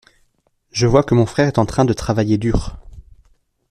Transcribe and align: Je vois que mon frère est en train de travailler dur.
Je 0.71 0.87
vois 0.87 1.03
que 1.03 1.13
mon 1.13 1.27
frère 1.27 1.47
est 1.47 1.59
en 1.59 1.67
train 1.67 1.85
de 1.85 1.93
travailler 1.93 2.39
dur. 2.39 2.75